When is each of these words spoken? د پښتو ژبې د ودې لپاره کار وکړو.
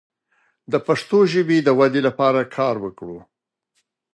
د 0.71 0.73
پښتو 0.87 1.17
ژبې 1.31 1.57
د 1.63 1.69
ودې 1.79 2.01
لپاره 2.07 2.49
کار 2.55 2.75
وکړو. 2.83 3.19